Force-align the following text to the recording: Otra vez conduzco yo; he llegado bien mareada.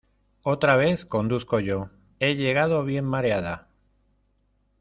Otra 0.41 0.77
vez 0.77 1.05
conduzco 1.05 1.59
yo; 1.59 1.91
he 2.17 2.33
llegado 2.33 2.83
bien 2.83 3.05
mareada. 3.05 3.67